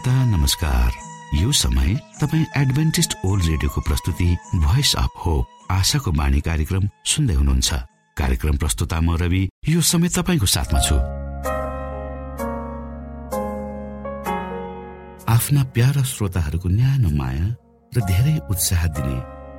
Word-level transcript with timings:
श्रोता 0.00 0.24
नमस्कार। 0.26 0.92
यो 1.34 1.50
समय 1.52 1.94
तपाईँ 2.20 2.44
एडभेन्टिस्ट 2.56 3.14
ओल्ड 3.26 3.44
रेडियोको 3.44 3.80
प्रस्तुति 3.80 4.24
भोइस 4.54 4.94
अफ 4.96 5.18
होप 5.24 5.66
आशाको 5.70 6.12
बाणी 6.12 6.40
कार्यक्रम 6.40 6.88
सुन्दै 7.04 7.34
हुनुहुन्छ। 7.34 7.74
कार्यक्रम 8.16 8.56
प्रस्तुता 8.56 9.00
म 9.00 9.16
रवि 9.20 9.42
यो 9.68 9.80
समय 9.82 10.08
तपाईँको 10.16 10.46
साथमा 10.46 10.80
छु। 10.80 10.96
आफ्ना 15.34 15.64
प्यारा 15.76 16.02
श्रोताहरूको 16.14 16.68
न्यानो 16.70 17.10
माया 17.20 17.46
र 17.92 18.00
धेरै 18.08 18.36
उत्साह 18.50 18.86
दिने 18.96 19.16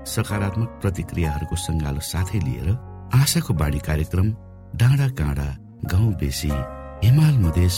सकारात्मक 0.09 0.69
प्रतिक्रियाहरूको 0.81 1.55
सङ्गालो 1.67 2.01
साथै 2.11 2.39
लिएर 2.41 2.67
आशाको 3.13 3.53
बाणी 3.61 3.79
कार्यक्रम 3.85 4.27
डाँडा 4.81 5.07
काँडा 5.21 5.49
गाउँ 5.85 6.13
बेसी 6.17 6.53
हिमाल 7.05 7.35
मधेस 7.45 7.77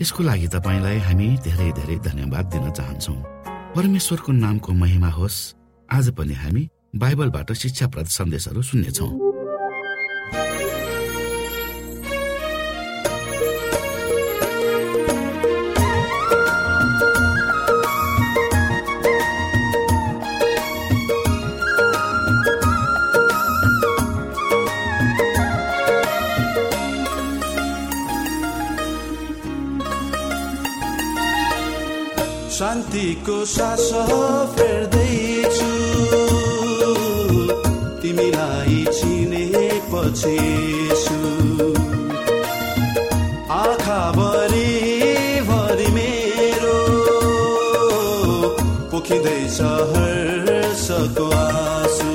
यसको 0.00 0.22
लागि 0.22 0.48
तपाईँलाई 0.48 0.98
हामी 0.98 1.28
धेरै 1.44 1.72
धेरै 1.72 1.96
धन्यवाद 1.98 2.44
दिन 2.46 2.70
चाहन्छौ। 2.70 3.12
परमेश्वरको 3.76 4.32
नामको 4.32 4.72
महिमा 4.72 5.08
होस्। 5.08 5.54
आज 5.92 6.10
पनि 6.10 6.34
हामी 6.34 6.68
बाइबलबाट 6.96 7.52
शिक्षाप्रद 7.52 8.06
सन्देशहरू 8.06 8.62
सुन्नेछौँ। 8.62 9.31
शान्तिको 33.22 33.44
सास 33.46 33.88
फेर्दैछु। 34.54 35.70
तिमीलाई 38.02 38.78
चिनेपछि 38.98 40.38
आँखाभरि 43.58 44.66
भरि 45.46 45.88
मेरो 45.94 46.78
पोखिँदैछ 48.90 49.58
हर्षको 49.94 51.30
आँसु। 51.38 52.12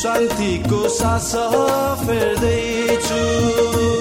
शान्तिको 0.00 0.88
सास 0.88 1.32
फेर्दैछु। 2.06 3.99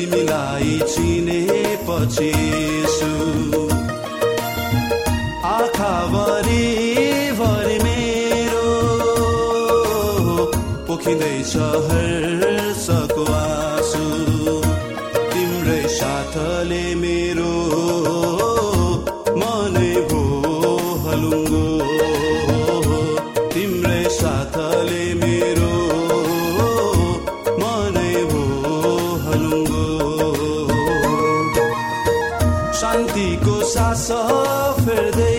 तिमीलाई 0.00 0.78
चिनेपछि 0.90 2.30
आँखाभरि 5.44 6.64
भरि 7.40 7.76
मेरो 7.84 8.70
पोखिँदैछ 10.88 11.52
हर्षको 11.88 13.24
आँसु। 13.32 14.06
तिम्रै 15.32 15.82
साथले 15.98 16.82
हलुङ्गो 29.30 29.86
शान्तिको 32.80 33.56
सास 33.74 34.06
फेर्दैछु 34.84 35.29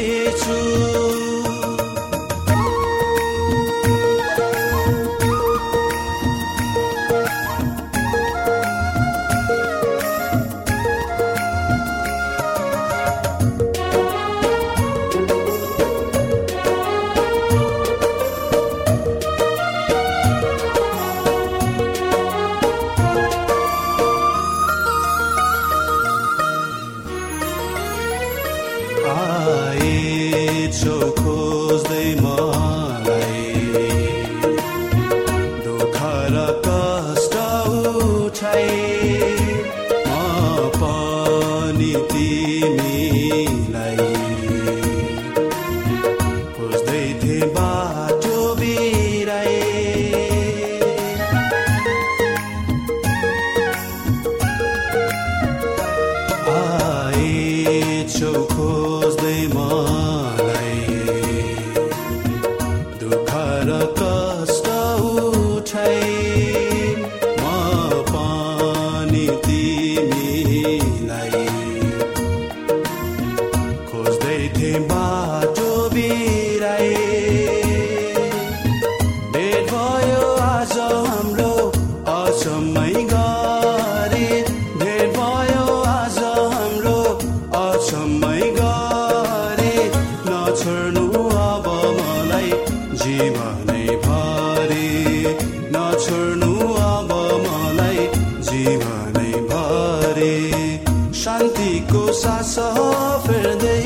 सास 102.76 103.81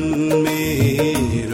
जीवन 0.00 1.49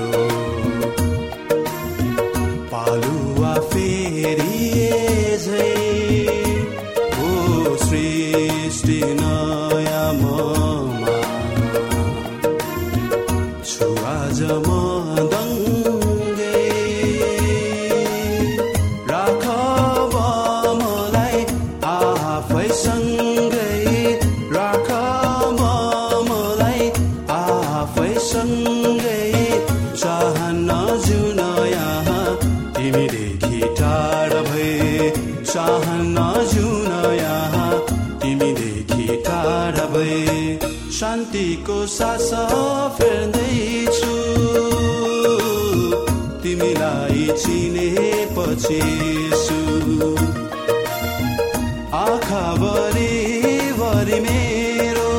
आँखाभरि 52.86 53.72
भरि 53.72 54.20
मेरो। 54.20 55.10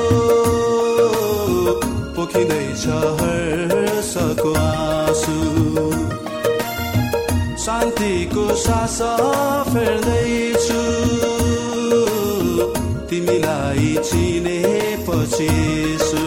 पोखिँदैछ 2.15 2.85
हर्षको 3.19 4.53
आँसु। 4.53 5.37
शान्तिको 7.65 8.55
सास 8.55 8.97
फेर्दैछु। 9.67 10.81
तिमीलाई 13.09 13.97
चिनेपछि 14.03 15.49
सु 16.01 16.23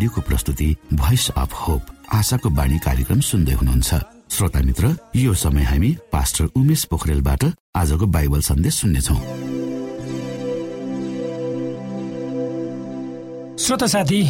रेडियोको 0.00 0.20
प्रस्तुति 0.24 0.66
भोइस 0.96 1.28
अफ 1.36 1.52
होप 1.52 1.82
आशाको 2.08 2.48
बाणी 2.56 2.78
कार्यक्रम 2.80 3.20
सुन्दै 3.20 3.52
हुनुहुन्छ। 3.52 3.90
श्रोता 4.32 4.60
मित्र 4.64 4.96
यो 5.16 5.34
समय 5.36 5.64
हामी 5.68 5.90
पास्टर 6.08 6.44
उमेश 6.56 6.84
पोखरेलबाट 6.88 7.44
आजको 7.76 8.06
बाइबल 8.08 8.40
सन्देश 8.40 8.74
सुन्नेछौ। 8.80 9.16
श्रोता 13.60 13.86
साथी 13.92 14.22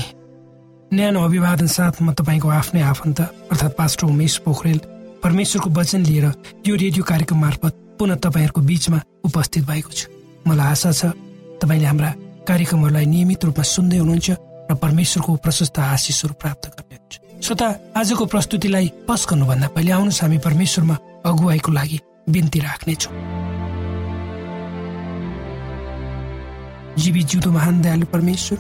न्यानो 0.91 1.23
अभिवादन 1.23 1.67
साथ 1.71 2.03
म 2.03 2.19
तपाईँको 2.19 2.49
आफ्नै 2.51 2.83
आफन्त 2.91 3.21
अर्थात् 3.55 3.79
पास्टर 3.79 4.11
उमेश 4.11 4.43
पोखरेल 4.43 4.79
परमेश्वरको 5.23 5.71
वचन 5.71 6.03
लिएर 6.11 6.27
यो 6.67 6.75
रेडियो 6.75 7.03
कार्यक्रम 7.07 7.39
मार्फत 7.47 7.73
पुनः 7.95 8.19
तपाईँहरूको 8.19 8.61
बीचमा 8.67 8.99
उपस्थित 9.23 9.63
भएको 9.71 9.91
छु। 9.95 10.07
मलाई 10.51 10.67
आशा 10.75 10.91
छ 10.91 11.15
तपाईँले 11.63 11.87
हाम्रा 11.87 12.11
कार्यक्रमहरूलाई 12.43 13.07
नियमित 13.07 13.45
रूपमा 13.47 13.71
सुन्दै 13.79 13.99
हुनुहुन्छ। 14.03 14.50
र 14.71 14.75
परमेश्वरको 14.79 15.37
प्रशस्त 15.37 15.79
आशिषहरू 15.79 16.35
प्राप्त 16.41 16.67
गर्नुहुन्छ 16.71 17.45
श्रोता 17.45 17.69
आजको 17.97 18.25
प्रस्तुतिलाई 18.27 18.87
पस 19.09 19.27
गर्नुभन्दा 19.31 19.69
पहिले 19.75 19.93
आउनुहोस् 19.93 20.23
हामी 20.23 20.39
परमेश्वरमा 20.39 20.97
अगुवाईको 21.27 21.73
लागि 21.73 21.99
बिन्ती 22.29 22.59
राख्नेछौँ। 22.61 23.15
जीवित 26.99 27.27
जिउँदो 27.27 27.51
महान 27.51 27.81
दयालु 27.83 28.07
परमेश्वर 28.13 28.59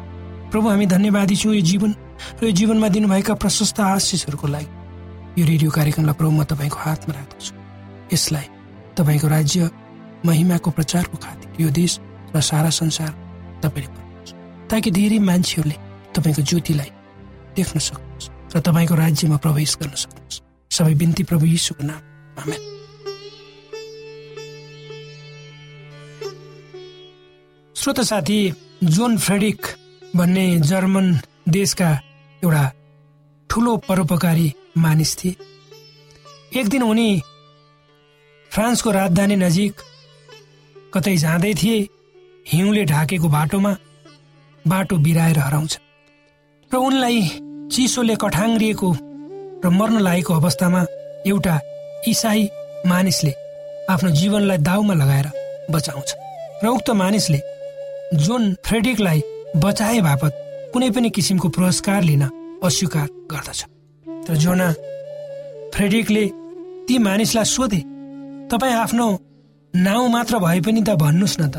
प्रभु 0.50 0.68
हामी 0.68 0.86
धन्यवादी 0.86 1.36
छौँ 1.36 1.54
यो 1.54 1.60
जीवन 1.62 1.94
र 2.42 2.46
यो 2.46 2.50
जीवनमा 2.50 2.88
दिनुभएका 2.88 3.34
प्रशस्त 3.34 3.80
आशिषहरूको 3.80 4.46
लागि। 4.46 4.68
यो 5.38 5.46
रेडियो 5.46 5.70
कार्यक्रमलाई 5.70 6.14
प्रभु 6.18 6.32
म 6.32 6.44
तपाईँको 6.44 6.78
हातमा 6.80 7.14
राख्दछु। 7.14 7.52
यसलाई 8.14 8.46
तपाईँको 8.98 9.28
राज्य 9.28 9.70
महिमाको 10.26 10.70
प्रचारको 10.70 11.16
खातिर 11.16 11.62
यो 11.62 11.70
देश 11.70 11.92
र 12.34 12.40
सारा 12.40 12.70
संसार 12.70 13.12
तपाईँले 13.62 13.98
ताकि 14.70 14.90
धेरै 14.90 15.18
मान्छेहरूले 15.18 15.89
तपाईँको 16.14 16.42
ज्योतिलाई 16.42 16.90
देख्न 17.56 17.78
सक्नुहोस् 17.78 18.56
र 18.56 18.60
तपाईँको 18.60 18.94
राज्यमा 18.94 19.36
प्रवेश 19.36 19.76
गर्न 19.82 19.94
सक्नुहोस्। 19.94 20.40
सबै 20.70 20.94
बिन्ती 20.94 21.22
प्रभु 21.22 21.46
यीशुको 21.46 21.82
नाम। 21.86 22.00
आमेन। 22.42 22.62
श्रोत 27.76 28.00
साथी 28.00 28.38
जोन 28.84 29.18
फ्रेडिक 29.18 29.66
भन्ने 30.16 30.46
जर्मन 30.60 31.06
देशका 31.48 31.90
एउटा 32.44 32.64
ठुलो 33.50 33.76
परोपकारी 33.76 34.52
मानिस 34.78 35.16
थिए। 35.18 35.36
एक 36.60 36.68
दिन 36.68 36.82
उनी 36.82 37.22
फ्रान्सको 38.50 38.90
राजधानी 38.90 39.36
नजिक 39.36 39.74
कतै 40.94 41.16
जाँदै 41.16 41.54
थिए 41.54 41.78
हिउँले 42.46 42.84
ढाकेको 42.84 43.28
बाटोमा 43.28 43.72
बाटो 44.66 44.96
बिराएर 44.96 45.38
हराउँछ 45.38 45.78
र 46.72 46.76
उनलाई 46.78 47.22
चिसोले 47.74 48.14
कठाङ्ग्रिएको 48.22 48.88
र 49.64 49.68
मर्न 49.78 49.98
लागेको 50.06 50.32
अवस्थामा 50.34 50.80
एउटा 51.26 51.54
इसाई 52.06 52.42
मानिसले 52.86 53.32
आफ्नो 53.90 54.10
जीवनलाई 54.18 54.58
दाउमा 54.68 54.94
लगाएर 54.94 55.26
बचाउँछ। 55.74 56.08
र 56.62 56.66
उक्त 56.70 56.90
मानिसले 57.02 57.40
जोन 58.22 58.42
फ्रेडिकलाई 58.66 59.20
बचाए 59.58 60.00
बापत 60.06 60.32
कुनै 60.72 60.90
पनि 60.94 61.10
किसिमको 61.10 61.48
पुरस्कार 61.50 62.02
लिन 62.06 62.22
अस्वीकार 62.62 63.06
गर्दछ। 63.32 63.60
र 64.30 64.34
जोना 64.38 64.68
फ्रेडिकले 65.74 66.24
ती 66.86 66.98
मानिसलाई 67.02 67.46
सोधे 67.50 67.80
तपाईँ 68.46 68.78
आफ्नो 68.84 69.06
नाउँ 69.74 70.08
मात्र 70.14 70.38
भए 70.38 70.60
पनि 70.62 70.80
त 70.86 70.94
भन्नुहोस् 70.94 71.40
न 71.40 71.44
त। 71.50 71.56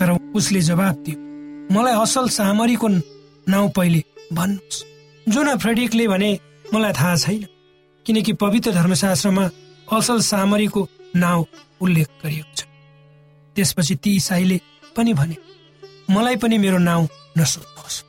तर 0.00 0.08
उसले 0.32 0.60
जवाब 0.68 0.96
दियो 1.04 1.16
मलाई 1.68 1.94
असल 2.00 2.28
सामरीको 2.32 2.88
नाउँ 3.48 3.70
पहिले 3.76 4.02
भन्नुहोस्। 4.32 4.84
जोना 5.26 5.54
फ्रेडिकले 5.56 6.08
भने 6.08 6.30
मलाई 6.74 6.92
थाहा 6.92 7.16
छैन 7.16 7.46
किनकि 8.06 8.32
पवित्र 8.32 8.72
धर्मशास्त्रमा 8.72 9.44
असल 9.88 10.20
सामरीको 10.20 10.88
नाउँ 11.16 11.44
उल्लेख 11.80 12.08
गरिएको 12.22 12.54
छ। 12.56 12.64
त्यसपछि 13.56 13.94
ती 13.96 14.16
इसाईले 14.16 14.60
पनि 14.96 15.12
भने 15.14 15.36
मलाई 16.10 16.36
पनि 16.36 16.58
मेरो 16.58 16.78
नाउँ 16.78 17.08
नसोध्नुहोस्। 17.38 18.02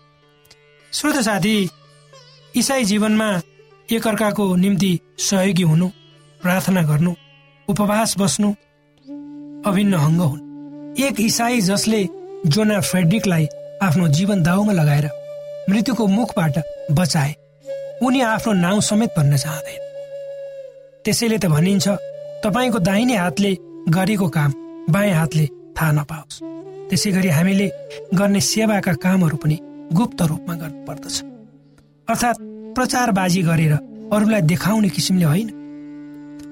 श्रोत 0.94 1.18
साथी 1.24 1.56
इसाई 2.56 2.84
जीवनमा 2.86 3.30
एकअर्काको 3.89 4.56
निम्ति 4.56 4.92
सहयोगी 5.20 5.63
हुनु 5.63 5.88
प्रार्थना 6.42 6.82
गर्नु 6.84 7.13
उपवास 7.68 8.15
बस्नु 8.18 8.50
अभिन्न 9.70 9.94
अङ्ग 9.98 10.22
हुन्। 10.22 10.42
एक 10.98 11.20
इसाई 11.20 11.62
जसले 11.62 12.01
जोना 12.48 12.80
फ्रेड्रिकलाई 12.82 13.46
आफ्नो 13.84 14.08
जीवन 14.08 14.44
दाउमा 14.44 14.74
लगाएर 14.74 15.08
मृत्युको 15.69 16.07
मुखबाट 16.07 16.55
बचाए। 16.91 17.34
उनी 18.03 18.22
आफ्नो 18.24 18.53
नाउँ 18.55 18.81
समेत 18.81 19.12
भन्न 19.17 19.38
चाहँदैन 19.38 19.81
त्यसैले 21.05 21.38
त 21.38 21.45
भनिन्छ 21.45 21.88
तपाईँको 22.43 22.79
दाहिने 22.79 23.15
हातले 23.17 23.51
गरेको 23.89 24.27
काम 24.29 24.51
बायाँ 24.89 25.17
हातले 25.19 25.45
थाहा 25.77 25.91
नपाओस्। 25.91 26.41
त्यसै 26.89 27.12
गरी 27.12 27.29
हामीले 27.29 27.67
गर्ने 28.13 28.41
सेवाका 28.41 28.93
कामहरू 29.03 29.38
पनि 29.38 29.57
गुप्त 29.93 30.22
रूपमा 30.22 30.53
गर्नुपर्दछ। 30.62 31.15
अर्थात् 32.07 32.43
प्रचारबाजी 32.75 33.41
गरेर 33.41 33.74
अरूलाई 34.13 34.41
देखाउने 34.51 34.89
किसिमले 34.89 35.25
होइन। 35.25 35.50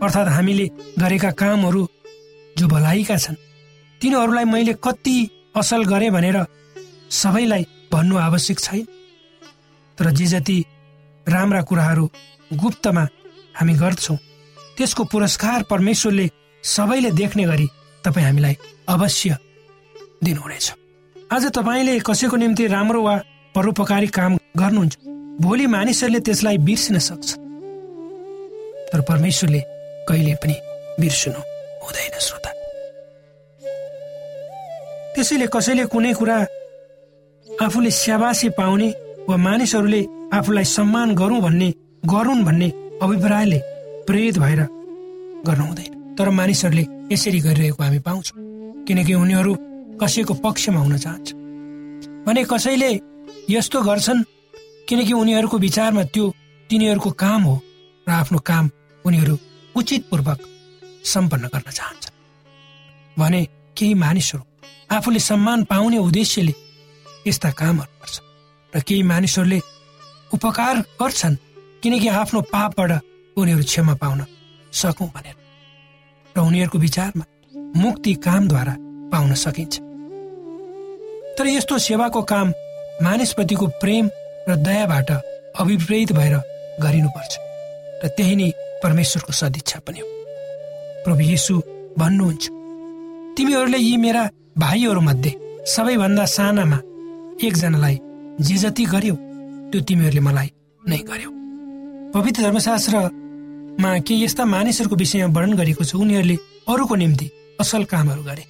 अर्थात् 0.01 0.33
हामीले 0.35 0.65
गरेका 0.99 1.31
कामहरू 1.31 1.81
जो 2.55 2.65
भलाइका 2.67 3.17
छन् 3.17 3.41
तिनीहरूलाई 4.01 4.45
मैले 4.45 4.73
कति 4.85 5.17
असल 5.55 5.83
गरेँ 5.85 6.11
भनेर 6.11 6.37
सबैलाई 7.11 7.63
भन्नु 7.93 8.17
आवश्यक 8.17 8.59
छैन। 8.59 8.85
तर 9.97 10.09
जे 10.11 10.25
जति 10.25 10.57
राम्रा 11.27 11.61
कुराहरू 11.61 12.09
गुप्तमा 12.53 13.07
हामी 13.55 13.73
गर्छौँ 13.73 14.17
त्यसको 14.77 15.03
पुरस्कार 15.11 15.63
परमेश्वरले 15.69 16.29
सबैले 16.63 17.11
देख्ने 17.11 17.43
गरी 17.45 17.67
तपाईँ 18.05 18.25
हामीलाई 18.25 18.57
अवश्य 18.89 19.37
दिनुहुनेछ। 20.23 20.73
आज 21.31 21.45
तपाईँले 21.55 21.99
कसैको 21.99 22.35
निम्ति 22.37 22.67
राम्रो 22.67 23.01
वा 23.03 23.15
परोपकारी 23.55 24.07
काम 24.07 24.37
गर्नुहुन्छ 24.57 24.97
भोलि 25.41 25.65
मानिसहरूले 25.67 26.19
त्यसलाई 26.19 26.57
बिर्सिन 26.57 26.97
सक्छ। 26.99 27.29
तर 28.89 29.01
परमेश्वरले 29.01 29.61
कहिले 30.09 30.33
पनि 30.41 30.55
बिर्सनु 30.99 31.39
हुँदैन 31.83 32.19
श्रोता। 32.19 32.51
त्यसैले 35.15 35.47
कसैले 35.53 35.85
कुनै 35.93 36.13
कुरा 36.13 36.37
आफूले 37.47 37.91
स्याबासी 37.91 38.49
पाउने 38.57 38.89
वा 39.29 39.35
मानिसहरूले 39.37 40.01
आफूलाई 40.33 40.65
सम्मान 40.67 41.15
गरौँ 41.15 41.41
भन्ने 41.41 41.69
गरून् 42.03 42.43
भन्ने 42.45 42.69
अभिप्रायले 43.01 43.59
प्रेरित 44.07 44.37
भएर 44.39 44.61
गर्नु 45.47 45.65
हुँदैन 45.65 46.15
तर 46.15 46.29
मानिसहरूले 46.29 46.83
यसरी 47.11 47.39
गरिरहेको 47.39 47.83
हामी 47.83 47.99
पाउँछौँ 47.99 48.43
किनकि 48.87 49.13
उनीहरू 49.13 49.53
कसैको 50.01 50.33
पक्षमा 50.43 50.79
हुन 50.79 50.97
चाहन्छ। 50.97 51.33
भने 52.27 52.43
कसैले 52.43 52.91
यस्तो 53.49 53.81
गर्छन् 53.81 54.23
किनकि 54.89 55.13
उनीहरूको 55.13 55.57
विचारमा 55.57 56.03
त्यो 56.13 56.25
तिनीहरूको 56.69 57.11
काम 57.23 57.41
हो 57.43 57.55
र 58.07 58.11
आफ्नो 58.11 58.39
काम 58.49 58.69
उनीहरू 59.05 59.37
उचितपूर्वक 59.75 60.39
सम्पन्न 61.13 61.47
गर्न 61.53 61.71
चाहन्छन् 61.71 62.15
भने 63.17 63.41
केही 63.77 63.93
मानिसहरू 64.03 64.43
आफूले 64.91 65.19
सम्मान 65.19 65.63
पाउने 65.71 65.97
उद्देश्यले 65.97 66.53
यस्ता 67.27 67.51
कामहरू 67.59 67.93
गर्छ 68.01 68.32
र 68.75 68.79
केही 68.81 69.03
मानिसहरूले 69.03 69.59
उपकार 70.33 70.77
गर्छन् 71.01 71.35
किनकि 71.83 72.07
आफ्नो 72.07 72.41
पापबाट 72.41 72.91
उनीहरू 73.37 73.63
क्षमा 73.63 73.93
पाउन 73.93 74.25
सकौँ 74.73 75.07
भनेर। 75.07 75.35
र 76.37 76.39
उनीहरूको 76.39 76.77
विचारमा 76.77 77.25
मुक्ति 77.75 78.13
कामद्वारा 78.13 78.75
पाउन 79.11 79.33
सकिन्छ। 79.33 79.79
तर 81.37 81.47
यस्तो 81.47 81.77
सेवाको 81.77 82.21
काम 82.21 82.47
मानिसप्रतिको 83.01 83.67
प्रेम 83.81 84.09
र 84.49 84.55
दयाबाट 84.55 85.09
अभिप्रेत 85.59 86.11
भएर 86.11 86.35
गरिनुपर्छ। 86.81 87.33
र 88.03 88.07
त्यही 88.07 88.35
नै 88.35 88.49
परमेश्वरको 88.83 89.31
सदिच्छा 89.33 89.79
पनि 89.79 89.99
हो। 89.99 90.07
प्रभु 91.05 91.21
यीशु 91.21 91.53
भन्नुहुन्छ 91.97 92.43
तिमीहरूले 93.37 93.77
यी 93.77 93.97
मेरा 93.97 94.23
भाइहरू 94.57 95.01
मध्ये 95.01 95.31
सबैभन्दा 95.65 96.25
सानामा 96.25 96.79
एकजनालाई 97.47 97.97
जे 98.41 98.55
जति 98.57 98.85
गर्यो 98.85 99.15
त्यो 99.71 99.81
तिमीहरूले 99.81 100.19
मलाई 100.19 100.49
नै 100.83 100.97
गर्यो। 101.09 101.29
पवित्र 102.13 102.41
धर्मशास्त्रमा 102.41 103.91
केही 103.99 104.23
यस्ता 104.23 104.45
मानिसहरूको 104.45 104.95
विषयमा 104.95 105.33
वर्णन 105.35 105.53
गरेको 105.57 105.83
छ 105.83 105.95
उनीहरूले 105.95 106.37
अरूको 106.69 106.95
निम्ति 106.95 107.29
असल 107.61 107.83
कामहरू 107.85 108.23
गरे। 108.23 108.43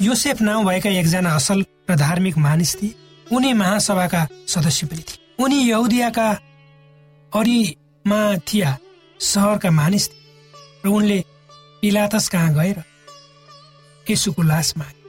योसेफ 0.00 0.40
नाउँ 0.42 0.64
भएका 0.64 0.90
एकजना 0.90 1.30
असल 1.32 1.64
र 1.90 1.96
धार्मिक 1.96 2.38
मानिस 2.38 2.74
थिए। 2.76 2.94
उनी 3.26 3.52
महासभाका 3.52 4.22
सदस्य 4.48 4.86
पनि 4.86 5.02
थिए। 5.08 5.44
उनी 5.44 5.58
यहुदियाका 5.68 6.28
अरिमाथिया 7.32 8.76
सहरका 9.20 9.70
मानिस 9.70 10.08
थिए 10.10 10.20
र 10.84 10.88
उनले 10.88 11.18
पिलातस 11.82 12.28
कहाँ 12.28 12.54
गएर 12.54 12.82
यसुको 14.06 14.42
लास 14.42 14.74
मागे। 14.76 15.00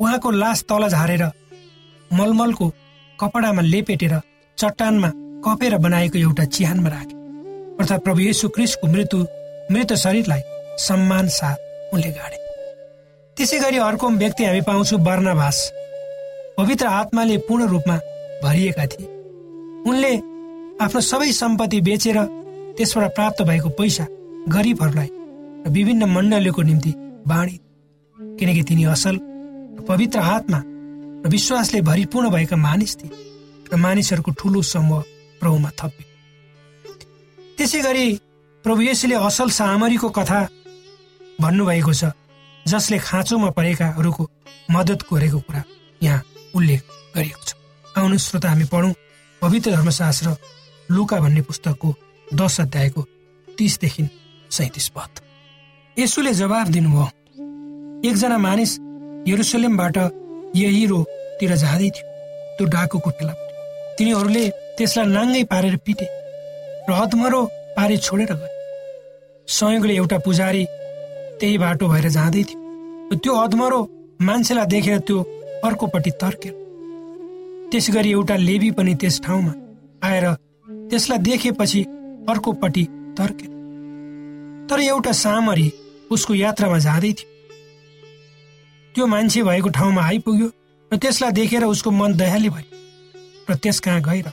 उहाँको 0.00 0.30
लास 0.32 0.62
तल 0.68 0.88
झारेर 0.88 1.24
मलमलको 2.10 2.66
कपडामा 3.20 3.62
लेपेटेर 3.62 4.14
चट्टानमा 4.58 5.10
कपेर 5.44 5.76
बनाएको 5.78 6.18
एउटा 6.18 6.44
चिहानमा 6.46 6.88
राखे। 6.88 7.16
अर्थात् 7.80 8.04
प्रभु 8.04 8.20
येशु 8.20 8.48
क्रिस्टको 8.48 8.86
मृत्यु 8.86 9.18
मृत 9.72 9.92
शरीरलाई 9.94 10.42
सम्मान 10.78 11.28
साथ 11.28 11.94
उनले 11.94 12.10
गाडे। 12.10 12.38
त्यसै 13.36 13.58
गरी 13.58 13.78
अर्को 13.78 14.08
व्यक्ति 14.22 14.44
हामी 14.44 14.60
पाउँछौँ 14.60 15.00
वर्णभाष 15.00 15.58
पवित्र 16.58 16.86
आत्माले 16.86 17.36
पूर्ण 17.48 17.66
रूपमा 17.68 17.96
भरिएका 18.42 18.86
थिए। 18.86 19.06
उनले 19.90 20.14
आफ्नो 20.84 21.00
सबै 21.00 21.30
सम्पत्ति 21.32 21.80
बेचेर 21.80 22.18
त्यसबाट 22.76 23.14
प्राप्त 23.14 23.42
भएको 23.42 23.68
पैसा 23.78 24.06
गरिबहरूलाई 24.48 25.10
र 25.66 25.70
विभिन्न 25.70 26.04
मण्डलीको 26.14 26.62
निम्ति 26.62 26.92
बाँडी। 27.28 27.56
किनकि 28.38 28.62
तिनी 28.62 28.84
असल 28.94 29.18
पवित्र 29.88 30.18
आत्मा 30.18 30.58
र 31.24 31.28
विश्वासले 31.28 31.80
भरिपूर्ण 31.82 32.30
भएका 32.30 32.56
मानिस 32.56 32.96
थिए 32.96 33.10
र 33.72 33.76
मानिसहरूको 33.76 34.30
ठुलो 34.40 34.62
समूह 34.62 35.02
प्रभुमा 35.40 35.70
थपे 35.78 36.04
त्यसै 37.58 37.80
गरी 37.82 38.06
प्रभु 38.64 38.82
यसले 38.82 39.14
असल 39.28 39.50
सामरीको 39.50 40.08
कथा 40.18 40.40
भन्नुभएको 41.40 41.92
छ 41.92 42.12
जसले 42.66 42.98
खाँचोमा 42.98 43.50
परेकाहरूको 43.58 44.24
मद्दत 44.70 45.00
गरेको 45.12 45.40
कुरा 45.46 45.62
यहाँ 46.02 46.22
उल्लेख 46.54 46.82
गरिएको 47.16 47.42
छ। 47.44 47.54
आउनु 47.98 48.18
श्रोता 48.18 48.48
हामी 48.48 48.64
पढौँ 48.72 48.92
पवित्र 49.42 49.70
धर्मशास्त्र 49.70 50.36
लुका 50.88 51.18
भन्ने 51.20 51.42
पुस्तकको 51.48 51.94
दश 52.34 52.60
अध्यायको 52.60 53.02
तिसदेखि 53.48 54.04
सैतिस 54.50 54.88
पद। 54.96 55.10
यसुले 55.96 56.32
जवाब 56.34 56.66
दिनुभयो 56.68 57.06
एकजना 58.08 58.38
मानिस 58.38 58.72
यरुसलेमबाट 59.28 59.96
यहिरोतिर 60.56 61.54
जाँदै 61.56 61.90
थियो। 61.96 62.06
त्यो 62.56 62.66
डाकुको 62.74 63.10
फेला 63.10 63.32
तिनीहरूले 63.98 64.44
त्यसलाई 64.76 65.06
नाङ्गै 65.16 65.42
पारेर 65.52 65.76
पिटे 65.86 66.06
र 66.88 66.90
अधमरो 66.94 67.42
पारे 67.76 67.96
छोडेर 68.06 68.32
गए। 68.32 68.50
संयोगले 69.48 69.94
एउटा 69.96 70.18
पुजारी 70.26 70.64
त्यही 71.40 71.58
बाटो 71.58 71.88
भएर 71.88 72.08
जाँदै 72.08 72.42
थियो 72.48 73.16
त्यो 73.22 73.32
अधमरो 73.44 73.80
मान्छेलाई 74.20 74.66
देखेर 74.66 74.98
त्यो 75.06 75.18
अर्कोपट्टि 75.64 76.10
तर्केर। 76.22 76.54
त्यस 77.70 77.86
गरी 77.94 78.10
एउटा 78.12 78.36
लेबी 78.38 78.70
पनि 78.76 78.94
त्यस 79.00 79.20
ठाउँमा 79.24 79.52
आएर 80.08 80.26
त्यसलाई 80.90 81.18
देखेपछि 81.18 81.80
अर्कोपट्टि 82.28 82.84
तर्केर। 83.18 83.50
तर 84.70 84.80
एउटा 84.82 85.12
सामरी 85.12 85.68
उसको 86.10 86.34
यात्रामा 86.34 86.78
जाँदै 86.78 87.12
थियो। 87.12 87.28
त्यो 88.98 89.06
मान्छे 89.06 89.42
भएको 89.46 89.68
ठाउँमा 89.70 90.02
आइपुग्यो 90.02 90.46
र 90.90 90.96
त्यसलाई 90.98 91.30
देखेर 91.30 91.64
उसको 91.64 91.90
मन 91.94 92.18
दयाली 92.18 92.48
भयो। 92.50 93.46
र 93.46 93.54
त्यस 93.54 93.78
कहाँ 93.78 94.02
गएर? 94.02 94.26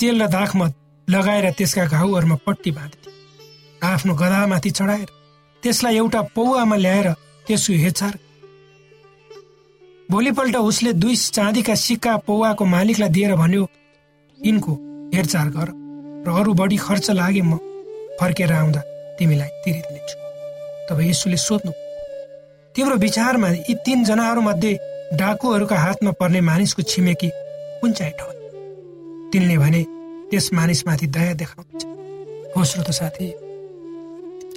तेल 0.00 0.22
र 0.22 0.26
दाखमत 0.32 0.72
लगाएर 1.08 1.50
त्यसका 1.60 1.84
घाउहरूमा 1.84 2.36
पट्टी 2.48 2.70
बाँधे 2.72 3.12
आफ्नो 3.84 4.14
गधामाथि 4.16 4.70
चढाएर 4.72 5.08
त्यसलाई 5.62 5.96
एउटा 5.96 6.20
पौवामा 6.32 6.76
ल्याएर 6.76 7.08
त्यसको 7.44 7.72
हेरचाह 7.76 8.12
भोलिपल्ट 10.08 10.56
उसले 10.56 10.92
दुई 10.96 11.16
चाँदीका 11.36 11.74
सिक्का 11.76 12.16
पौवाको 12.24 12.64
मालिकलाई 12.64 13.08
दिएर 13.12 13.36
भन्यो 13.36 13.68
यिनको 14.40 14.72
हेरचाह 15.14 15.44
गर 15.52 15.68
र 16.24 16.40
अरू 16.40 16.52
बढी 16.56 16.76
खर्च 16.80 17.10
लागे 17.20 17.42
म 17.44 17.60
फर्केर 18.16 18.52
आउँदा 18.52 18.80
तिमीलाई 19.20 19.50
तिरिदिनेछु। 19.64 20.16
तब 20.88 21.00
यसुले 21.04 21.36
सोध्नु 21.36 21.81
तिम्रो 22.76 22.96
विचारमा 22.96 23.48
यी 23.68 23.74
तिनजनाहरूमध्ये 23.86 24.72
डाकुहरूका 25.20 25.76
हातमा 25.76 26.10
पर्ने 26.20 26.40
मानिसको 26.40 26.82
छिमेकी 26.82 27.28
कुन 27.80 27.92
चाहिँ 27.92 28.12
ठाउँ? 28.18 28.32
तिनले 29.32 29.56
भने 29.58 29.82
त्यस 30.30 30.46
मानिसमाथि 30.56 31.06
दया 31.06 31.32
देखाउनुहुन्छ। 31.40 31.84
हो 32.56 32.64
श्रोत 32.64 32.90
साथी 32.98 33.28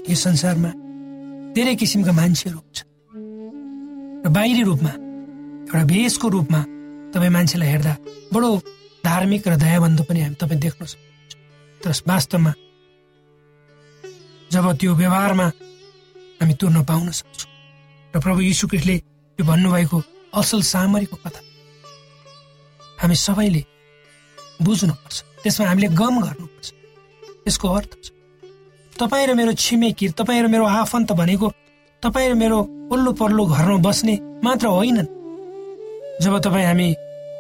यो 0.10 0.16
संसारमा 0.16 0.72
धेरै 1.56 1.76
किसिमका 1.76 2.12
मान्छेहरू 2.12 2.58
हुन्छ 2.58 2.80
र 4.26 4.30
बाहिरी 4.32 4.64
रूपमा 4.64 4.94
एउटा 5.68 5.84
भेषको 5.92 6.28
रूपमा 6.36 6.62
तपाईँ 7.14 7.34
मान्छेलाई 7.36 7.70
हेर्दा 7.70 7.94
बडो 8.34 8.50
धार्मिक 9.04 9.48
र 9.48 9.56
दयाबन्धु 9.60 10.04
पनि 10.08 10.20
हामी 10.22 10.36
तपाईँ 10.40 10.60
देख्न 10.66 10.82
सक्नुहुन्छ। 10.88 11.34
तर 11.84 11.92
वास्तवमा 12.08 12.52
जब 14.52 14.66
त्यो 14.80 14.92
व्यवहारमा 14.96 15.48
हामी 16.40 16.54
तुर्न 16.60 16.84
पाउन 16.90 17.12
सक्छौँ। 17.12 17.55
र 18.16 18.20
प्रभु 18.24 18.42
यीशु 18.42 18.68
क्रिस्टले 18.72 18.94
यो 19.40 19.44
भन्नुभएको 19.46 19.98
असल 20.40 20.62
सामरीको 20.64 21.16
कथा 21.24 21.42
हामी 23.02 23.16
सबैले 23.16 23.62
बुझ्नुपर्छ। 24.64 25.16
त्यसमा 25.44 25.68
हामीले 25.68 25.88
गम 26.00 26.16
गर्नुपर्छ। 26.24 26.68
यसको 27.48 27.68
अर्थ 27.78 27.92
छ 28.04 28.08
तपाईँ 28.96 29.28
र 29.28 29.34
मेरो 29.36 29.54
छिमेकी 29.60 30.08
तपाईँ 30.16 30.42
र 30.44 30.48
मेरो 30.48 30.66
आफन्त 30.66 31.12
भनेको 31.12 31.48
तपाईँ 32.04 32.30
र 32.32 32.34
मेरो 32.40 32.62
पल्लो 32.92 33.12
पल्लो 33.20 33.44
घरमा 33.52 33.78
बस्ने 33.84 34.16
मात्र 34.44 34.68
होइनन् 34.80 35.12
जब 36.24 36.40
तपाईँ 36.40 36.66
हामी 36.66 36.88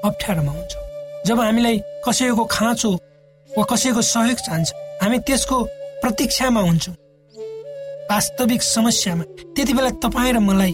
अप्ठ्यारोमा 0.03 0.51
हुन्छौँ 0.51 0.84
जब 1.25 1.39
हामीलाई 1.39 1.79
कसैको 2.03 2.44
खाँचो 2.51 2.91
वा 3.50 3.63
कसैको 3.72 4.01
सहयोग 4.12 4.39
चाहन्छ 4.44 4.70
हामी 5.01 5.17
त्यसको 5.24 5.58
प्रतीक्षामा 6.03 6.62
हुन्छौँ। 6.67 6.96
वास्तविक 8.12 8.62
समस्यामा 8.62 9.24
त्यति 9.55 9.74
बेला 9.74 9.89
तपाईँ 10.03 10.33
र 10.33 10.39
मलाई 10.39 10.74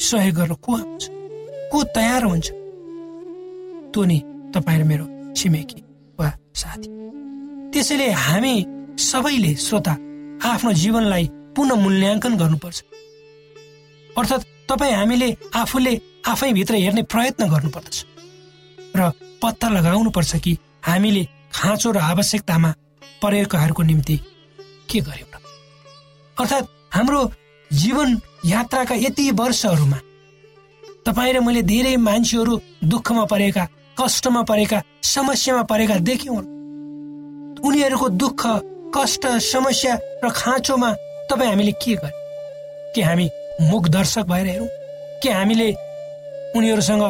सहयोग 0.00 0.34
गर्न 0.36 0.54
को 0.64 0.76
आउँछ 0.76 1.08
को 1.72 1.82
तयार 1.94 2.24
हुन्छ? 2.24 2.46
त्यो 3.92 4.04
नि 4.04 4.18
तपाईँ 4.54 4.78
र 4.80 4.84
मेरो 4.84 5.06
छिमेकी 5.36 5.80
वा 6.18 6.28
साथी। 6.56 6.88
त्यसैले 7.72 8.10
हामी 8.10 8.54
सबैले 8.96 9.54
श्रोता 9.54 9.92
आफ्नो 10.48 10.72
जीवनलाई 10.72 11.24
पुनः 11.56 11.74
मूल्याङ्कन 11.76 12.36
गर्नुपर्छ। 12.36 12.82
अर्थात् 14.18 14.48
तपाईँ 14.68 14.94
हामीले 14.94 15.28
आफूले 15.54 16.00
आफैभित्र 16.28 16.74
हेर्ने 16.74 17.02
प्रयत्न 17.02 17.50
गर्नुपर्दछ। 17.52 17.96
र 18.96 19.10
पत्ता 19.42 19.68
लगाउनु 19.68 20.10
पर्छ 20.10 20.36
कि 20.40 20.58
हामीले 20.88 21.24
खाँचो 21.52 21.90
र 21.92 21.98
आवश्यकतामा 22.12 22.74
परेकाहरूको 23.22 23.82
निम्ति 23.82 24.16
के 24.90 25.00
गर्यौँ 25.00 25.35
अर्थात् 26.38 26.66
हाम्रो 26.94 27.20
जीवन 27.70 28.20
यात्राका 28.46 28.94
यति 28.94 29.30
वर्षहरूमा 29.40 29.98
तपाईँ 31.06 31.32
र 31.32 31.40
मैले 31.40 31.62
धेरै 31.62 31.96
मान्छेहरू 31.96 32.60
दुःखमा 32.84 33.24
परेका 33.24 33.64
कष्टमा 33.96 34.42
परेका 34.42 34.82
समस्यामा 35.04 35.62
परेका 35.62 35.96
देख्यौँ। 36.04 36.36
उनीहरूको 37.64 38.08
दुःख 38.20 38.42
कष्ट 38.96 39.26
समस्या 39.48 39.94
र 40.24 40.30
खाँचोमा 40.30 40.92
तपाईँ 41.30 41.50
हामीले 41.50 41.72
के 41.72 41.94
गर्यौँ 41.94 42.92
के 42.94 43.02
हामी 43.02 43.28
मुख 43.70 43.88
दर्शक 43.88 44.24
भएर 44.28 44.46
हेरौँ? 44.46 44.68
के 45.22 45.30
हामीले 45.30 45.72
उनीहरूसँग 46.56 47.04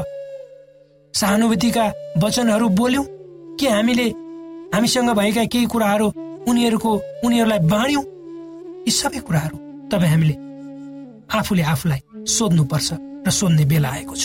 सहानुभूतिका 1.14 1.92
वचनहरू 2.22 2.68
बोल्यौँ? 2.78 3.04
के 3.58 3.68
हामीले 3.68 4.08
हामीसँग 4.74 5.10
भएका 5.10 5.44
केही 5.44 5.66
कुराहरू 5.66 6.12
उनीहरूको 6.48 7.00
उनीहरूलाई 7.24 7.58
बाँड्यौँ? 7.58 8.04
यी 8.86 8.92
सबै 8.92 9.20
कुराहरू 9.26 9.56
तपाईँ 9.90 10.10
हामीले 10.10 10.34
आफूले 11.36 11.62
आफूलाई 11.74 12.00
सोध्नुपर्छ 12.34 12.88
र 13.26 13.30
सोध्ने 13.38 13.64
बेला 13.66 13.88
आएको 13.90 14.14
छ। 14.14 14.24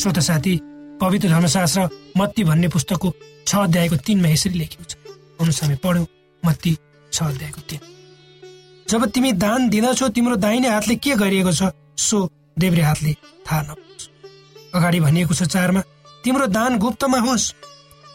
श्रोत 0.00 0.18
साथी 0.28 0.52
पवित्र 0.96 1.28
धर्मशास्त्र 1.28 1.80
मत्ती 2.16 2.42
भन्ने 2.48 2.68
पुस्तकको 2.74 3.08
छ 3.48 3.50
अध्यायको 3.66 3.96
तिनमा 4.06 4.28
यसरी 4.32 4.56
लेखिएको 4.58 4.84
छ। 4.88 4.92
अनुसार 5.40 5.76
पढ्यौँ 5.84 6.06
मत्ती 6.42 6.72
छ 7.12 7.18
अध्यायको 7.22 7.60
तिन। 7.68 7.80
जब 8.88 9.04
तिमी 9.12 9.32
दान 9.44 9.68
दिँदछौ 9.68 10.08
तिम्रो 10.16 10.36
दाहिने 10.44 10.68
हातले 10.68 10.94
के 10.96 11.12
गरिएको 11.20 11.52
छ 11.52 11.62
सो 12.00 12.18
देब्रे 12.58 12.82
हातले 12.82 13.12
थाहा 13.46 13.60
नपाओस् 13.62 14.08
अगाडि 14.74 15.00
भनिएको 15.06 15.34
छ 15.34 15.42
चारमा 15.52 15.80
तिम्रो 16.24 16.46
दान 16.56 16.78
गुप्तमा 16.78 17.18
होस् 17.28 17.52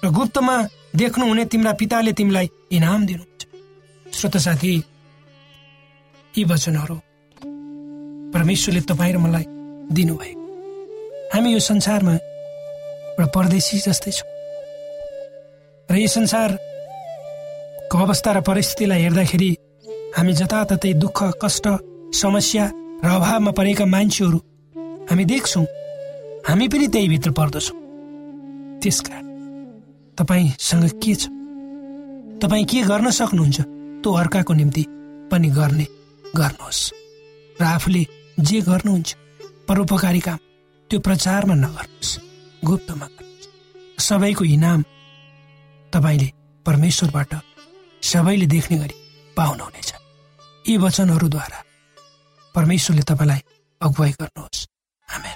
र 0.03 0.09
गुप्तमा 0.09 0.55
देख्नुहुने 0.97 1.45
तिम्रा 1.45 1.71
पिताले 1.79 2.11
तिमीलाई 2.17 2.49
इनाम 2.73 3.05
दिनुहुन्छ 3.05 3.36
श्रोत 4.13 4.37
साथी 4.37 4.73
यी 6.33 6.43
वचनहरू 6.43 6.95
परमेश्वरले 8.33 8.81
तपाईँ 8.89 9.13
र 9.13 9.17
मलाई 9.17 9.45
दिनुभएको 9.95 10.43
हामी 11.33 11.49
यो 11.53 11.59
संसारमा 11.59 12.13
एउटा 12.13 13.25
परदेशी 13.35 13.77
जस्तै 13.85 14.11
छौँ। 14.11 14.29
र 15.89 15.95
यो 15.97 16.07
संसारको 16.07 17.97
अवस्था 17.97 18.31
र 18.31 18.41
परिस्थितिलाई 18.41 19.01
हेर्दाखेरि 19.01 19.51
हामी 20.17 20.33
जताततै 20.33 20.93
दुःख 21.03 21.19
कष्ट 21.43 21.65
समस्या 22.15 22.65
र 23.03 23.07
अभावमा 23.07 23.51
परेका 23.51 23.85
मान्छेहरू 23.85 24.39
हामी 25.09 25.23
देख्छौँ। 25.25 25.65
हामी 26.47 26.67
पनि 26.67 26.87
त्यही 26.87 27.07
भित्र 27.09 27.31
पर्दछौँ। 27.37 27.77
त्यसकारण 28.81 29.25
तपाईँसँग 30.17 30.85
के 31.01 31.13
छ? 31.15 31.23
तपाईँ 32.41 32.65
के 32.65 32.81
गर्न 32.89 33.09
सक्नुहुन्छ? 33.11 33.76
त्यो 34.07 34.15
अर्काको 34.15 34.53
निम्ति 34.53 34.83
पनि 35.31 35.49
गर्ने 35.51 35.85
गर्नुहोस्। 36.31 36.81
र 37.59 37.63
आफूले 37.75 38.03
जे 38.39 38.57
गर्नुहुन्छ 38.61 39.09
परोपकारी 39.67 40.19
काम 40.19 40.39
त्यो 40.89 40.99
प्रचारमा 40.99 41.55
नगर्नुहोस्। 41.55 42.11
गुप्तमा 42.63 43.05
गर्नुहोस्। 43.05 43.47
सबैको 43.99 44.43
इनाम 44.47 44.79
तपाईँले 45.91 46.29
परमेश्वरबाट 46.65 47.31
सबैले 48.01 48.47
देख्ने 48.47 48.77
गरी 48.79 48.95
पाउनुहुनेछ। 49.35 49.89
यी 50.65 50.77
वचनहरूद्वारा 50.77 51.59
परमेश्वरले 52.55 53.03
तपाईँलाई 53.03 53.41
अगुवाई 53.81 54.11
गर्नुहोस्। 54.11 54.67
आमेन। 55.07 55.35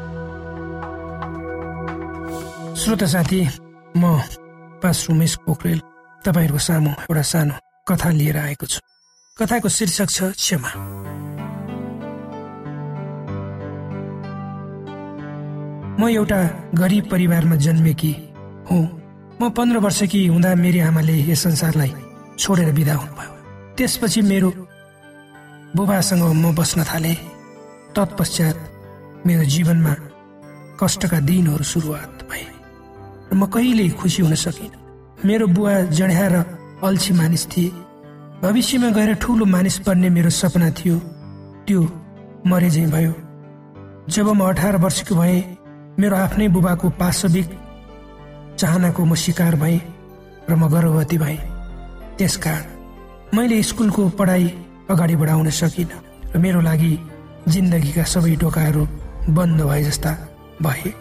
श्रोता 2.81 3.05
साथी 3.05 3.39
म 3.97 4.03
पास 4.81 5.05
उमेश 5.09 5.35
पोखरेल 5.45 5.79
तपाईँहरूको 6.25 6.57
सामु 6.57 6.89
एउटा 6.89 7.21
सानो 7.21 7.55
कथा 7.85 8.09
लिएर 8.09 8.37
आएको 8.37 8.65
छु। 8.65 8.79
कथाको 9.37 9.69
शीर्षक 9.69 10.09
छ 10.09 10.33
क्षमा। 10.33 10.71
म 15.99 16.09
एउटा 16.09 16.39
गरिब 16.73 17.05
परिवारमा 17.11 17.55
जन्मेकी 17.55 18.13
हुँ। 18.71 18.83
म 19.41 19.49
पन्ध्र 19.49 19.77
वर्षकी 19.77 20.25
हुँदा 20.27 20.55
मेरी 20.55 20.79
आमाले 20.89 21.15
यस 21.29 21.43
संसारलाई 21.43 21.93
छोडेर 22.39 22.71
बिदा 22.73 22.95
हुनुभयो। 22.95 23.31
त्यसपछि 23.77 24.21
मेरो 24.21 24.49
बुबासँग 25.77 26.23
म 26.33 26.55
बस्न 26.57 26.83
थालेँ। 26.83 27.15
तत्पश्चात 27.93 28.57
मेरो 29.25 29.43
जीवनमा 29.53 29.93
कष्टका 30.81 31.19
दिनहरू 31.19 31.63
सुरुवात 31.63 32.25
भए। 32.25 32.60
म 33.33 33.45
कहिल्यै 33.47 33.89
खुसी 33.99 34.21
हुन 34.21 34.35
सकिनँ। 34.35 34.79
मेरो 35.25 35.47
बुवा 35.55 35.73
जड्या 35.97 36.27
र 36.33 36.35
अल्छी 36.83 37.13
मानिस 37.13 37.43
थिए। 37.51 37.71
भविष्यमा 38.43 38.89
गएर 38.91 39.11
ठुलो 39.23 39.45
मानिस 39.45 39.77
बन्ने 39.87 40.09
मेरो 40.09 40.29
सपना 40.29 40.69
थियो। 40.77 40.97
त्यो 41.67 41.81
मरे 42.49 42.69
झै 42.69 42.85
भयो। 42.91 43.13
जब 44.09 44.27
म 44.35 44.41
अठार 44.51 44.75
वर्षको 44.83 45.15
भएँ 45.15 45.39
मेरो 45.99 46.15
आफ्नै 46.15 46.47
बुबाको 46.49 46.89
पाशविक 46.99 47.49
चाहनाको 48.59 49.01
म 49.05 49.15
शिकार 49.15 49.55
भएँ 49.55 49.79
र 50.49 50.55
म 50.55 50.67
गर्भवती 50.67 51.17
भएँ। 51.17 51.39
त्यसकारण 52.17 52.65
मैले 53.37 53.61
स्कुलको 53.63 54.09
पढाइ 54.19 54.43
अगाडि 54.91 55.15
बढाउन 55.15 55.49
सकिनँ 55.49 56.01
र 56.33 56.37
मेरो 56.37 56.61
लागि 56.61 56.93
जिन्दगीका 57.47 58.03
सबै 58.03 58.35
ढोकाहरू 58.41 58.83
बन्द 59.31 59.61
भए 59.61 59.83
जस्ता 59.83 60.11
भए। 60.61 60.91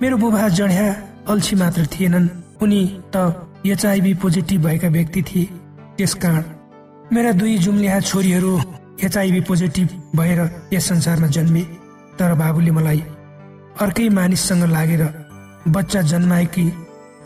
मेरो 0.00 0.16
बुबा 0.16 0.48
जड्या 0.48 0.86
अल्छी 1.28 1.56
मात्र 1.56 1.86
थिएनन्। 1.86 2.28
उनी 2.62 2.82
त 3.14 3.16
एचआइभी 3.66 4.14
पोजिटिभ 4.14 4.64
भएका 4.64 4.88
व्यक्ति 4.88 5.22
थिए। 5.22 5.44
त्यसकारण 5.96 6.44
मेरा 7.12 7.32
दुई 7.32 7.58
जुम्लिया 7.58 8.00
छोरीहरू 8.00 8.52
एचआइभी 9.04 9.40
पोजिटिभ 9.40 9.88
भएर 10.16 10.40
यस 10.72 10.88
संसारमा 10.88 11.26
जन्मे। 11.26 11.62
तर 12.18 12.34
बाबुले 12.34 12.70
मलाई 12.70 13.00
अर्कै 13.80 14.08
मानिससँग 14.08 14.64
लागेर 14.70 15.02
बच्चा 15.68 16.00
जन्माएकी 16.02 16.64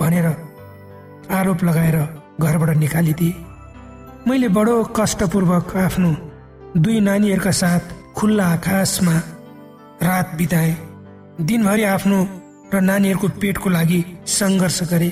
भनेर 0.01 0.27
आरोप 1.33 1.65
लगाएर 1.65 1.97
घरबाट 2.41 2.77
निकालिदिए। 2.77 3.35
मैले 4.29 4.49
बडो 4.49 4.83
कष्टपूर्वक 4.97 5.77
आफ्नो 5.77 6.11
दुई 6.77 7.01
नानीहरूका 7.01 7.51
साथ 7.51 7.81
खुल्ला 8.17 8.47
आकाशमा 8.47 9.17
रात 10.03 10.35
बिताए। 10.37 10.77
दिनभरि 11.41 11.83
आफ्नो 11.85 12.19
र 12.75 12.81
नानीहरूको 12.81 13.29
पेटको 13.29 13.69
लागि 13.71 14.01
सङ्घर्ष 14.27 14.83
गरे। 14.91 15.11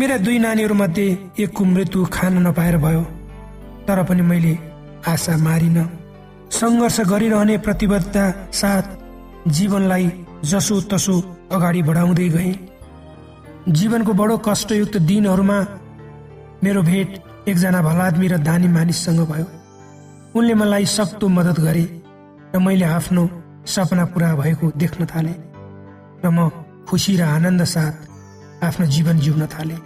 मेरा 0.00 0.16
दुई 0.16 0.38
नानीहरूमध्ये 0.38 1.06
एकको 1.38 1.64
मृत्यु 1.64 2.04
खान 2.06 2.34
नपाएर 2.46 2.76
भयो। 2.76 3.02
तर 3.86 4.02
पनि 4.02 4.22
मैले 4.22 4.58
आशा 5.08 5.36
मारिन। 5.36 5.78
सङ्घर्ष 6.50 7.00
गरिरहने 7.00 7.56
प्रतिबद्धता 7.58 8.24
साथ 8.52 8.86
जीवनलाई 9.48 10.10
जसो 10.44 10.80
तसो 10.80 11.14
अगाडि 11.52 11.82
बढाउँदै 11.82 12.28
गए। 12.28 12.52
जीवनको 13.68 14.12
बडो 14.12 14.36
कष्टयुक्त 14.38 14.96
दिनहरूमा 14.96 15.58
मेरो 16.64 16.82
भेट 16.82 17.08
एकजना 17.48 17.80
भलादमी 17.82 18.28
र 18.28 18.36
दानी 18.38 18.68
मानिससँग 18.68 19.20
भयो। 19.30 19.46
उनले 20.36 20.54
मलाई 20.54 20.84
सक्दो 20.86 21.28
मद्दत 21.28 21.60
गरे 21.60 21.84
र 22.54 22.58
मैले 22.58 22.84
आफ्नो 22.84 23.22
सपना 23.66 24.04
पुरा 24.04 24.34
भएको 24.34 24.70
देख्न 24.76 25.06
थाले। 25.06 25.34
र 26.24 26.30
म 26.30 26.65
खुसी 26.88 27.16
र 27.16 27.22
आनन्द 27.36 27.62
साथ 27.64 27.94
आफ्नो 28.64 28.86
जीवन 28.86 29.18
जिउन 29.18 29.46
थाले। 29.46 29.76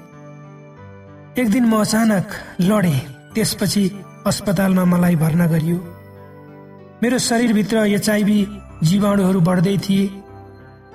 एक 1.41 1.49
दिन 1.51 1.65
म 1.65 1.81
अचानक 1.81 2.27
लडे 2.61 2.97
त्यसपछि 3.35 3.85
अस्पतालमा 4.27 4.85
मलाई 4.85 5.17
भर्ना 5.17 5.47
गरियो। 5.47 5.79
मेरो 7.03 7.19
शरीरभित्र 7.19 7.77
एचआइभी 7.97 8.39
जीवाणुहरू 8.83 9.41
बढ्दै 9.41 9.77
थिए। 9.79 10.05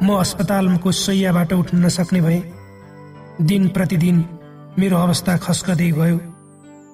म 0.04 0.08
अस्पतालको 0.20 0.92
सैयाबाट 0.92 1.54
उठ्न 1.54 1.86
नसक्ने 1.86 2.22
भए। 2.22 2.42
दिन 3.42 3.68
प्रतिदिन 3.76 4.18
मेरो 4.80 4.98
अवस्था 4.98 5.38
खस्कदै 5.38 5.90
गयो 5.92 6.18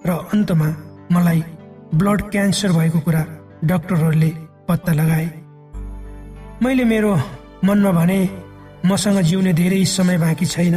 र 0.05 0.09
अन्तमा 0.33 0.69
मलाई 1.11 1.43
ब्लड 1.95 2.21
क्यान्सर 2.31 2.71
भएको 2.71 2.99
कुरा 2.99 3.23
डाक्टरहरूले 3.63 4.29
पत्ता 4.67 4.93
लगाए। 4.93 5.27
मैले 6.63 6.83
मेरो 6.83 7.11
मनमा 7.65 7.91
भने 7.91 8.19
मसँग 8.85 9.21
जिउने 9.21 9.53
धेरै 9.53 9.85
समय 9.85 10.17
बाँकी 10.17 10.45
छैन। 10.45 10.75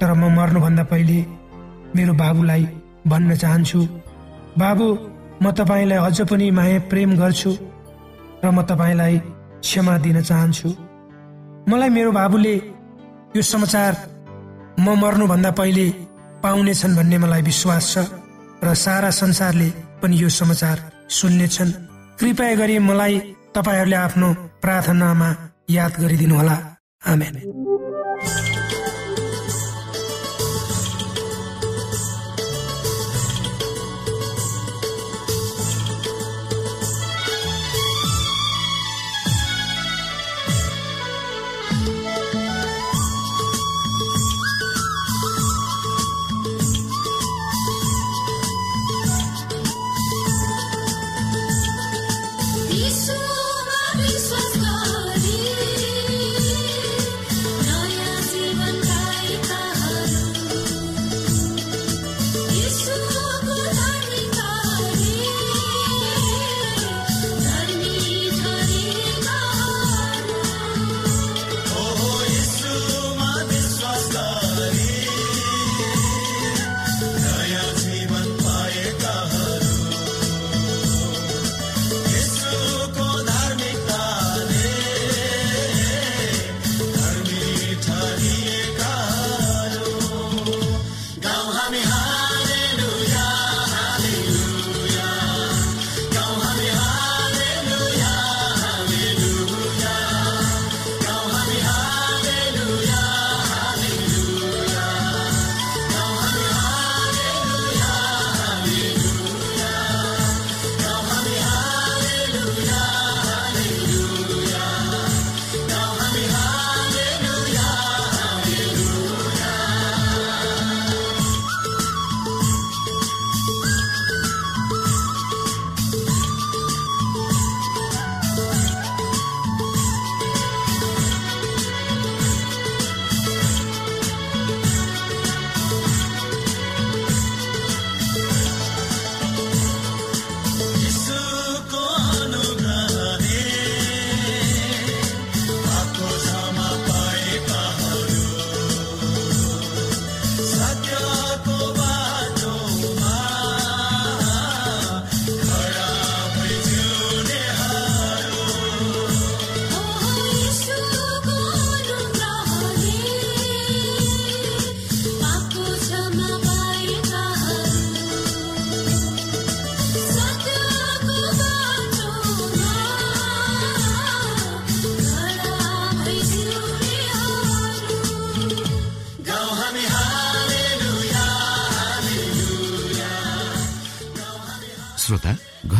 तर 0.00 0.12
म 0.14 0.30
मर्नुभन्दा 0.36 0.84
पहिले 0.84 1.18
मेरो 1.94 2.12
बाबुलाई 2.14 2.64
भन्न 3.06 3.36
चाहन्छु। 3.36 3.80
बाबु 4.58 4.86
म 5.42 5.50
तपाईँलाई 5.50 5.98
अझ 5.98 6.18
पनि 6.30 6.50
माया 6.50 6.78
प्रेम 6.90 7.10
गर्छु 7.16 7.50
र 8.44 8.50
म 8.50 8.62
तपाईँलाई 8.62 9.18
क्षमा 9.62 9.94
दिन 10.04 10.22
चाहन्छु। 10.22 10.68
मलाई 11.68 11.90
मेरो 11.90 12.10
बाबुले 12.12 12.54
यो 13.36 13.42
समाचार 13.42 13.92
म 14.80 14.86
मर्नुभन्दा 14.98 15.50
पहिले 15.50 15.86
पाउनेछन् 16.42 16.96
भन्ने 16.96 17.18
मलाई 17.18 17.42
विश्वास 17.42 17.84
छ 17.92 17.96
र 18.64 18.74
सारा 18.74 19.10
संसारले 19.10 19.68
पनि 20.02 20.16
यो 20.22 20.28
समाचार 20.28 20.76
सुन्नेछन्। 21.10 21.70
कृपया 22.18 22.54
गरी 22.60 22.78
मलाई 22.78 23.14
तपाईँहरूले 23.54 23.96
आफ्नो 23.96 24.28
प्रार्थनामा 24.62 25.28
याद 25.70 25.92
गरिदिनुहोला। 26.02 26.77
आमेन 27.02 27.36